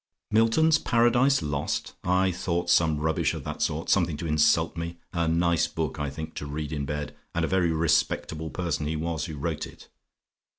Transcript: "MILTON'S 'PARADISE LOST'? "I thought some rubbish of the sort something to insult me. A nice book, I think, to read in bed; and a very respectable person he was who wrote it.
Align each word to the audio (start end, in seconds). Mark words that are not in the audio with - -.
"MILTON'S 0.31 0.79
'PARADISE 0.79 1.43
LOST'? 1.43 1.93
"I 2.03 2.31
thought 2.31 2.71
some 2.71 2.97
rubbish 2.97 3.35
of 3.35 3.43
the 3.43 3.59
sort 3.59 3.87
something 3.87 4.17
to 4.17 4.25
insult 4.25 4.75
me. 4.75 4.97
A 5.13 5.27
nice 5.27 5.67
book, 5.67 5.99
I 5.99 6.09
think, 6.09 6.33
to 6.37 6.47
read 6.47 6.73
in 6.73 6.85
bed; 6.85 7.15
and 7.35 7.45
a 7.45 7.47
very 7.47 7.69
respectable 7.71 8.49
person 8.49 8.87
he 8.87 8.95
was 8.95 9.25
who 9.25 9.37
wrote 9.37 9.67
it. 9.67 9.89